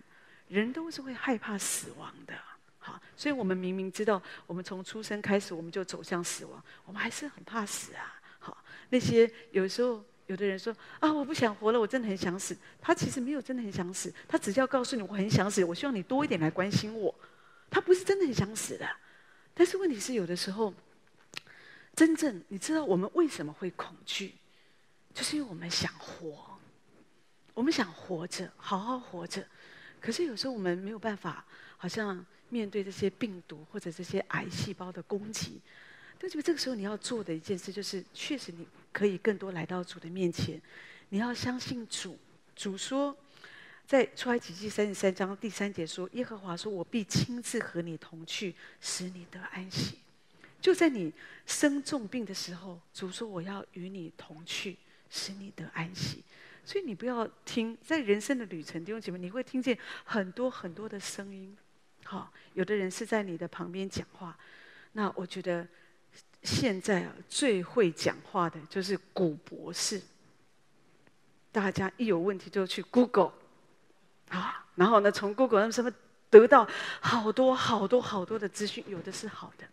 [0.47, 2.33] 人都是会害怕死亡的，
[2.79, 8.19] 好，所以我们明明知道，我们从出生开始我们就走向死亡，我们还是很怕死啊。
[8.39, 8.57] 好，
[8.89, 12.57] 那些有时候有的人说啊，我不想活了，我真的很想死。
[12.81, 17.13] 他其实没有真的很想死，他只是要告诉你我很想死，我希望你多一点来关心我。
[17.69, 18.89] 他不是真的很想死的，
[19.53, 20.73] 但是问题是有的时候，
[21.93, 24.35] 真正你知道我们为什么会恐惧，
[25.13, 26.46] 就是因为我们想活，
[27.57, 29.43] 我们想活着，好好活着。
[29.99, 31.43] 可是有时候我们没有办法，
[31.75, 35.59] 好像面对这些病毒或者这些癌细胞的攻击，
[36.19, 40.61] 但是这个时候你要做的一件事就是，确实你可以更多来到主的面前，
[41.09, 42.15] 你要相信主。
[42.55, 43.17] 主说，
[43.87, 49.97] 在出埃及记三十三章第三节说：“耶和华说，我必亲自和你同去，使你得安息。”
[50.61, 51.11] 就在你
[51.47, 54.77] 生重病的时候，主说：“我要与你同去，
[55.09, 56.23] 使你得安息。”
[56.67, 61.55] 所以你不要听，在人生的旅程，弟兄姐妹，你会听见很多很多的声音。
[62.03, 64.37] 好，有的人是在你的旁边讲话。
[64.91, 65.65] 那我觉得
[66.43, 70.01] 现在啊，最会讲话的就是古博士。
[71.53, 73.31] 大家一有问题就去 Google，
[74.27, 75.89] 啊，然后呢，从 Google 那什么
[76.29, 76.67] 得到
[76.99, 79.63] 好多好多好多的资讯，有的是好的，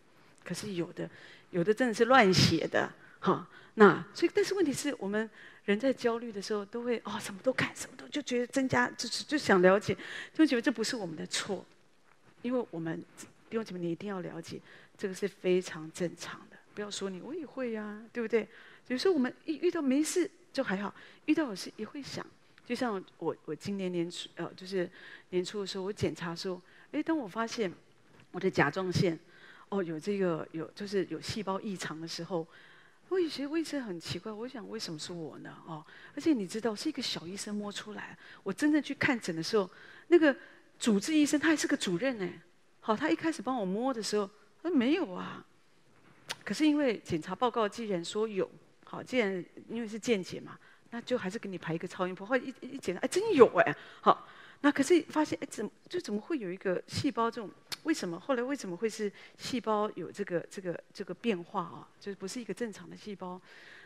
[0.45, 1.09] 可是有的
[1.49, 3.45] 有的真的是乱写的，哈。
[3.75, 5.29] 那所以，但是问题是我们。
[5.65, 9.97] 人在焦虑的时候，都会哦，什么都看，什么都就觉得增加，就是就想了解，
[10.31, 11.65] 就觉得这不是我们的错，
[12.43, 13.03] 因为我们
[13.49, 14.61] 弟兄姐妹，你一定要了解，
[14.95, 16.57] 这个是非常正常的。
[16.75, 18.47] 不要说你，我也会呀、对不对？
[18.89, 20.93] 有时候我们一遇到没事就还好，
[21.25, 22.23] 遇到有事也会想。
[22.63, 24.87] 就像我，我今年年初呃，就是
[25.31, 26.61] 年初的时候，我检查说，
[26.91, 27.73] 哎，当我发现
[28.29, 29.17] 我的甲状腺
[29.69, 32.47] 哦有这个有就是有细胞异常的时候。
[33.09, 35.55] 我以前我一直很奇怪，我想为什么是我呢？
[35.67, 38.17] 哦，而且你知道，是一个小医生摸出来。
[38.43, 39.69] 我真正去看诊的时候，
[40.07, 40.35] 那个
[40.79, 42.27] 主治医生他还是个主任呢。
[42.81, 44.29] 好，他一开始帮我摸的时候，
[44.61, 45.45] 他说没有啊。
[46.43, 48.49] 可是因为检查报告既然说有，
[48.83, 50.57] 好，既然因为是健检嘛，
[50.89, 52.25] 那就还是给你排一个超音波。
[52.25, 54.27] 后来一一检查，哎，真有哎，好。
[54.61, 57.51] 那可是发现，哎，怎么就怎么会有一个细胞这种？
[57.85, 61.87] 为什么后来为什么会是细胞有这个这个这个变化啊？
[61.99, 63.39] 就是不是一个正常的细胞？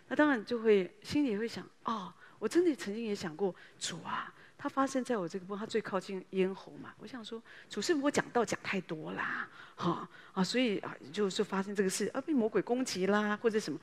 [0.08, 6.96] 那当然就会心里会想啊、哦，我真的曾经也想过，主啊，它发生在我这个部分，它最靠近咽喉嘛。
[7.00, 9.48] 我想说，主是不是我讲道讲太多啦？
[9.76, 13.80] 哈啊，所以啊，就就发生这个事啊，被魔鬼攻击啦，或者什么。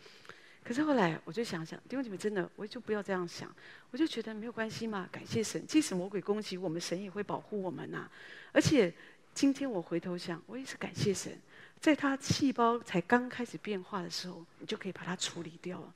[0.64, 3.48] 可是后来我就想想，弟兄姐妹，真的，我就不要这样想，
[3.92, 8.10] 我就觉得没有关系嘛，感谢神，即使魔鬼攻击我们，神也会保护我们呐、
[8.50, 8.92] 而且
[9.36, 11.30] 今天我回头想，我也是感谢神，
[11.78, 15.92] 在他细胞才刚开始变化的时候，你就可以把它处理掉了，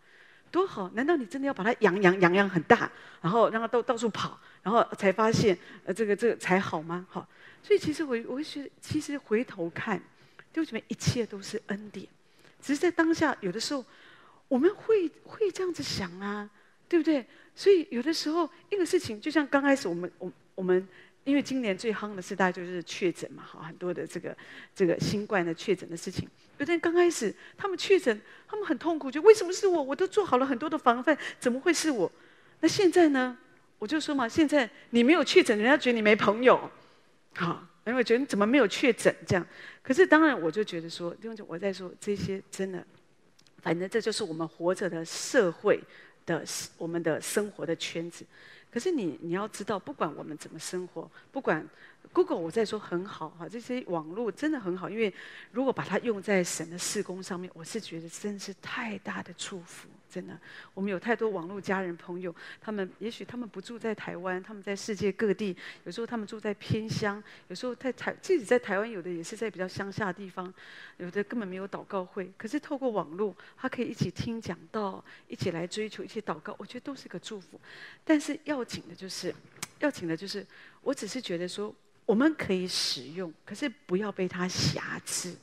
[0.51, 0.91] 多好！
[0.91, 7.07] 难道你真的要把它养养养养很大，然后让它到到处跑，然后才发现呃这个这个才好吗？
[7.09, 7.27] 好，
[7.63, 9.99] 所以其实我我会觉得，其实回头看，
[10.53, 12.07] 弟兄姐妹，一切都是恩典，
[12.61, 13.83] 只是在当下有的时候。
[14.49, 16.51] 我们会会这样子想啊，
[16.89, 17.25] 对不对？
[17.55, 20.89] 所以有的时候一个事情，就像刚开始我们我我们，
[21.25, 24.37] 因为今年最夯的是大家就是确诊嘛，哈很多的这个
[24.75, 26.29] 这个新冠的确诊的事情。
[26.59, 29.83] 有的人刚开始他们确诊，他们很痛苦，就为什么是我？
[29.83, 32.11] 我都做好了很多的防范，怎么会是我？
[32.61, 33.37] 那现在呢？
[33.79, 36.71] 我就说嘛，现在你没有确诊，人家觉得你没朋友，
[37.37, 39.47] 好，因为觉得你怎么没有确诊这样。
[39.83, 42.87] 可是当然我就觉得说，因为我在说这些真的。
[43.63, 45.79] 反正这就是我们活着的社会
[46.25, 46.43] 的
[46.79, 48.25] 我们的生活的圈子。
[48.71, 51.67] 可是你你要知道，不管我们怎么生活，不管
[52.13, 55.13] Google 我在说很好哈，这些网络真的很好，因为
[55.51, 59.89] 如果把它用在什么事工上面，我是觉得真是太大的祝福。
[60.11, 60.37] 真的，
[60.75, 65.57] 我们有太多网络家人朋友，他们也许他们不住在台湾，他们在世界各地。
[65.85, 70.53] 有时候他们住在偏乡，有时候在台，自己在台湾，有的也是在比较乡下的地方，
[70.97, 72.29] 有的根本没有祷告会。
[72.37, 77.61] 可是透过网络，他可以一起听讲道，一起来追求，一些祷告，我觉得都是个祝福。
[78.05, 79.33] 但是要紧的就是，
[79.79, 80.45] 要紧的就是，
[80.83, 81.73] 我只是觉得说，
[82.05, 85.37] 我们可以使用，可是不要被它瑕疵，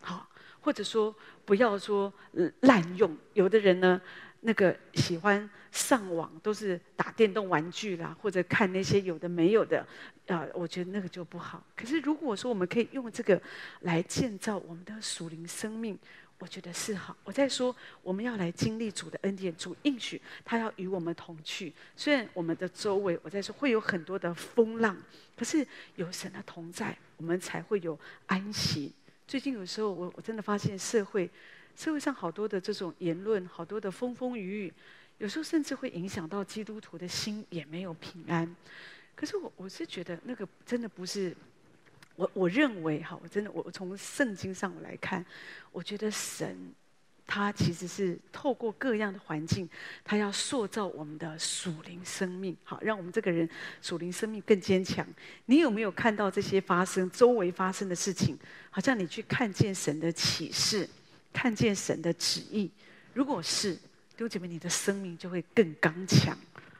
[0.00, 0.26] 好。
[0.60, 2.12] 或者说不要说
[2.60, 4.00] 滥用，有的人呢，
[4.40, 9.86] 那个喜欢上网都是打电动玩具啦，或者看那些有的没有的，
[10.26, 11.64] 啊，我觉得那个就不好。
[11.76, 13.40] 可是如果说我们可以用这个
[13.80, 15.98] 来建造我们的属灵生命，
[16.38, 17.16] 我觉得是好。
[17.22, 21.72] 我在说我们要来经历主的恩典，主应许他要与我们同去。
[21.94, 24.96] 虽然我们的周围我在说会有很多的风浪，
[25.36, 28.92] 可是有神的同在，我们才会有安息。
[29.30, 31.30] 最近有时候，我我真的发现社会，
[31.76, 34.74] 社会上好多的这种言论，好多的风风雨雨，
[35.18, 38.56] 有时候甚至会影响到基督徒的心，也没有平安。
[39.14, 41.32] 可是我我是觉得那个真的不是，
[42.16, 45.24] 我我认为哈，我真的，我从圣经上来看，
[45.70, 46.74] 我觉得神。
[47.32, 49.68] 他其实是透过各样的环境，
[50.02, 53.48] 他要塑造我们的属灵生命，好，让我们这个人
[53.80, 55.06] 属灵生命更坚强。
[55.46, 58.36] 你有没有看到这些发生周围发生的事情？
[58.68, 60.88] 好像你去看见神的启示，
[61.32, 62.68] 看见神的旨意。
[63.14, 66.36] 如果是弟兄姐妹，你的生命就会更刚强，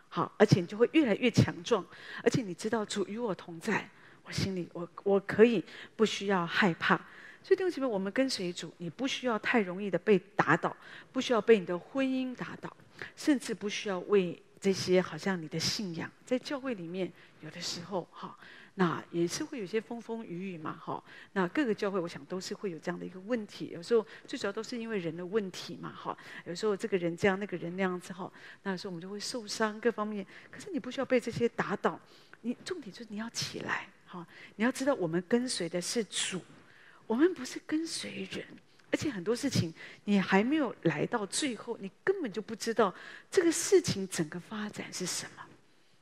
[0.08, 1.86] 好，而且你就会越来越强壮。
[2.24, 3.88] 而且你知道主与我同在，
[4.24, 7.00] 我心里我我可以不需要害怕。
[7.42, 10.76] 所以弟兄姊妹，我们跟随主，你不需要太容易的被打倒，
[11.12, 12.74] 不需要被你的婚姻打倒，
[13.16, 17.10] 甚至不需要为这些好像你的信仰，在教会里面
[17.40, 18.38] 有的时候哈，
[18.74, 21.02] 那也是会有些风风雨雨嘛哈。
[21.32, 26.16] 那各个教会，我想都是会有这样的一个问题，有时候最主要都是因为人的问题嘛哈。
[26.44, 28.30] 有时候这个人这样，那个人那样子哈，
[28.64, 30.24] 那时候我们就会受伤各方面。
[30.50, 31.98] 可是你不需要被这些打倒，
[32.42, 34.26] 你重点就是你要起来哈，
[34.56, 36.38] 你要知道我们跟随的是主。
[37.10, 38.46] 我们不是跟随人，
[38.92, 42.94] 而且很多事情你还没有来到最后，你根本就不知道
[43.28, 45.42] 这个事情整个发展是什么，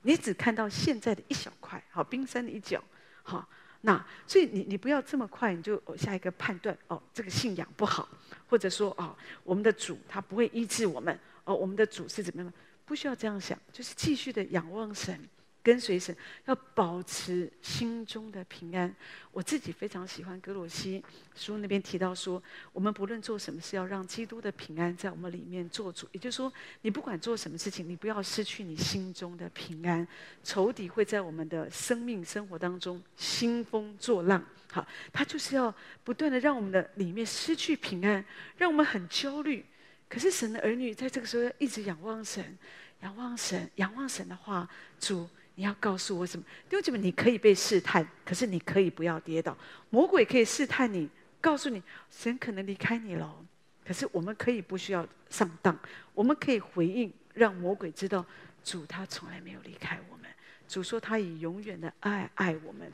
[0.02, 2.84] 你只看到现在的一小块，好，冰山的一角，
[3.22, 3.48] 好，
[3.80, 8.06] 那所以你你不要这么快你就下一个判断哦，这个信仰不好，
[8.46, 12.52] 或者说哦，我们的主他不会医治我们，哦，我们的主是怎么样？
[12.84, 15.18] 不需要这样想，就是继续的仰望神。
[15.62, 18.94] 跟随神，要保持心中的平安。
[19.32, 21.04] 我自己非常喜欢格罗西
[21.34, 22.42] 书那边提到说，
[22.72, 26.09] 我们不论做什么事，要让基督的平安在我们里面做主。
[26.12, 26.52] 也就是说，
[26.82, 30.06] 你不管做什么事情，你不要失去你心中的平安。
[30.42, 34.42] 仇敌会在我们的生命生活当中兴风作浪，
[34.72, 38.24] 好，他就是要不断的让我们的里面失去平安，
[38.56, 39.64] 让我们很焦虑。
[40.09, 42.56] 可是神的儿女在这个时候要一直仰望神，
[43.02, 45.28] 仰望神，仰望神的话，主。
[45.59, 46.44] 你要告诉我什么？
[46.70, 49.59] 弟兄姐妹，你可以被试探，可是你可以不要跌倒。
[49.90, 53.44] 魔鬼可以试探你，告诉你神可能离开你了。
[53.84, 55.76] 可是我们可以不需要上当，
[56.14, 58.24] 我们可以回应，让魔鬼知道
[58.62, 60.30] 主他从来没有离开我们。
[60.68, 62.92] 主说他以永远的爱爱我们，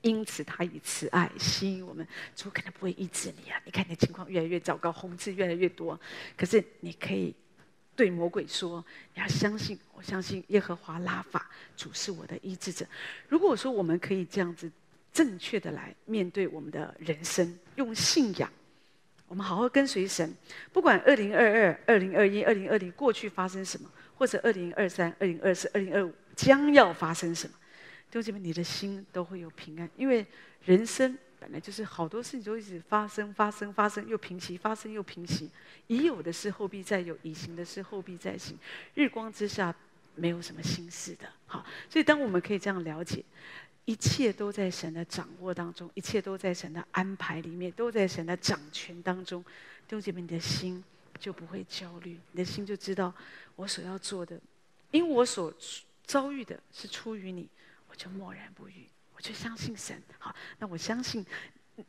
[0.00, 2.08] 因此他以慈爱吸引我们。
[2.34, 3.60] 主可能不会医治你啊！
[3.66, 6.00] 你看你的情况越来越糟糕，红字越来越多，
[6.38, 7.34] 可是你可以。
[7.94, 8.84] 对魔鬼说
[9.14, 12.86] ：“你要相信，我相信耶和华拉法主是我的医治者。
[13.28, 14.70] 如果说我们可以这样子
[15.12, 18.50] 正确的来面对我们的人生，用信仰，
[19.28, 20.34] 我们好好跟随神，
[20.72, 27.54] 不管二零二二、二零二一、二零二零过去发生什么，或者二零二三、二零二四、二零二五将要发生什么，
[28.10, 30.26] 弟兄姐妹，你的心都会有平安，因为
[30.64, 35.50] 人生。”本来就是好多事情就一直发生、发生、发生，又平息，发生又平息。
[35.88, 38.56] 已有的事后必再有，已行的事后必再行。
[38.94, 39.74] 日光之下
[40.14, 41.28] 没有什么新事的。
[41.46, 43.24] 好，所以当我们可以这样了解，
[43.86, 49.42] 一切都在神的掌握当中，一切都在神的安排里面，都在神的掌权当中。
[49.42, 50.84] 弟兄姐妹，你的心
[51.18, 53.12] 就不会焦虑，你的心就知道
[53.56, 54.40] 我所要做的，
[54.92, 55.52] 因为我所
[56.06, 57.48] 遭遇的是出于你，
[57.88, 58.86] 我就默然不语。
[59.22, 61.24] 就相信神，好，那我相信，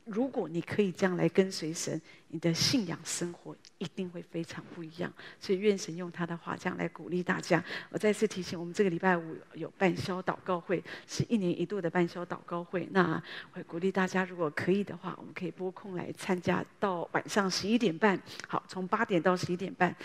[0.05, 1.99] 如果你可以这样来跟随神，
[2.33, 5.13] 你的信仰生活一定会非常不一样。
[5.39, 7.63] 所以愿神用他的话这样来鼓励大家。
[7.91, 12.87] 我再次提醒，我们这个礼拜五有半宵祷告会，是一年一度的半宵祷告会。
[12.89, 13.21] 那
[13.51, 18.19] 会鼓励大家，如果可以的话，我们可以拨空来参加，到晚上十一点半。
[18.47, 19.95] 好，从八点到十一点半。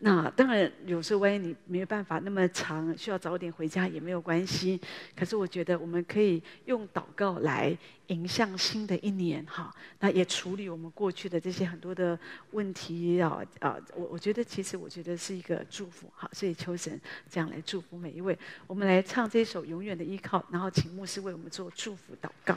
[0.00, 4.80] 那当然，有时候万一你没有办法那么长，需要早点回家也没有关系。
[5.14, 7.76] 可是我觉得我们可以用祷告来
[8.08, 9.72] 迎向新的一年，哈。
[10.00, 12.18] 那也处理我们过去的这些很多的
[12.52, 13.76] 问题啊啊！
[13.94, 16.98] 我我觉得其实我觉得是一个祝福，好，所以求神
[17.28, 18.36] 这样来祝福每一位。
[18.66, 22.56] 我们来唱这首《永远的依靠》，然后请牧师为我们做祝福祷告。